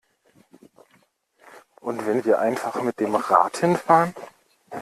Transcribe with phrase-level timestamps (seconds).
[1.79, 4.15] Und wenn wir einfach mit dem Rad hinfahren?